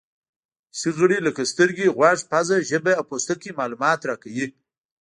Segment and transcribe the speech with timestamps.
[0.71, 4.45] حسي غړي لکه سترګې، غوږ، پزه، ژبه او پوستکی معلومات راکوي.